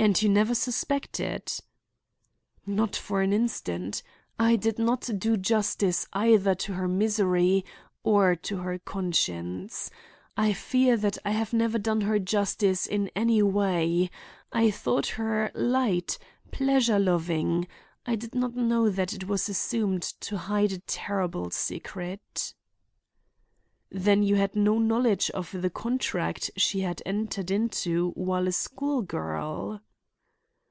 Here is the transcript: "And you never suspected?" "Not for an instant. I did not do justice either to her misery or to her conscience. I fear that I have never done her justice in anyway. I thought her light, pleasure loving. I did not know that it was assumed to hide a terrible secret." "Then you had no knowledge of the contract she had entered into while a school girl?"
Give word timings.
"And 0.00 0.22
you 0.22 0.28
never 0.28 0.54
suspected?" 0.54 1.50
"Not 2.64 2.94
for 2.94 3.20
an 3.20 3.32
instant. 3.32 4.04
I 4.38 4.54
did 4.54 4.78
not 4.78 5.10
do 5.18 5.36
justice 5.36 6.06
either 6.12 6.54
to 6.54 6.74
her 6.74 6.86
misery 6.86 7.64
or 8.04 8.36
to 8.36 8.58
her 8.58 8.78
conscience. 8.78 9.90
I 10.36 10.52
fear 10.52 10.96
that 10.98 11.18
I 11.24 11.32
have 11.32 11.52
never 11.52 11.80
done 11.80 12.02
her 12.02 12.20
justice 12.20 12.86
in 12.86 13.08
anyway. 13.16 14.08
I 14.52 14.70
thought 14.70 15.08
her 15.18 15.50
light, 15.56 16.16
pleasure 16.52 17.00
loving. 17.00 17.66
I 18.06 18.14
did 18.14 18.36
not 18.36 18.54
know 18.54 18.88
that 18.90 19.12
it 19.12 19.26
was 19.26 19.48
assumed 19.48 20.02
to 20.20 20.38
hide 20.38 20.70
a 20.70 20.78
terrible 20.78 21.50
secret." 21.50 22.54
"Then 23.90 24.22
you 24.22 24.36
had 24.36 24.54
no 24.54 24.78
knowledge 24.78 25.28
of 25.30 25.50
the 25.60 25.70
contract 25.70 26.52
she 26.56 26.82
had 26.82 27.02
entered 27.04 27.50
into 27.50 28.12
while 28.12 28.46
a 28.46 28.52
school 28.52 29.02
girl?" 29.02 29.80